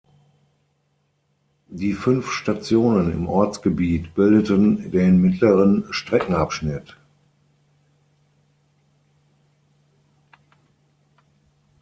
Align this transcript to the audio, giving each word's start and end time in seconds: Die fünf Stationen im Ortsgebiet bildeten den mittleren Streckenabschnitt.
Die 1.67 1.93
fünf 1.93 2.31
Stationen 2.31 3.11
im 3.13 3.27
Ortsgebiet 3.27 4.15
bildeten 4.15 4.89
den 4.89 5.21
mittleren 5.21 5.85
Streckenabschnitt. 5.93 6.97